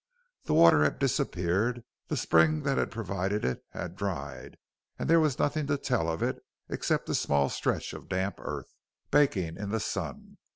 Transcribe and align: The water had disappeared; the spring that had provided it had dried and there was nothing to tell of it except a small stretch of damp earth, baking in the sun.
The 0.45 0.55
water 0.55 0.81
had 0.83 0.97
disappeared; 0.97 1.83
the 2.07 2.17
spring 2.17 2.63
that 2.63 2.79
had 2.79 2.89
provided 2.89 3.45
it 3.45 3.63
had 3.69 3.95
dried 3.95 4.57
and 4.97 5.07
there 5.07 5.19
was 5.19 5.37
nothing 5.37 5.67
to 5.67 5.77
tell 5.77 6.09
of 6.09 6.23
it 6.23 6.43
except 6.69 7.07
a 7.09 7.13
small 7.13 7.49
stretch 7.49 7.93
of 7.93 8.09
damp 8.09 8.39
earth, 8.39 8.73
baking 9.11 9.57
in 9.57 9.69
the 9.69 9.79
sun. 9.79 10.37